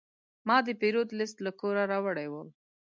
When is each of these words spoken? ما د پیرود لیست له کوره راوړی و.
ما 0.47 0.57
د 0.67 0.67
پیرود 0.81 1.09
لیست 1.19 1.37
له 1.45 1.51
کوره 1.59 1.83
راوړی 1.91 2.27
و. 2.29 2.33